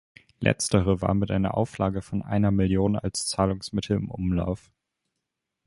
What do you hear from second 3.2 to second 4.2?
Zahlungsmittel im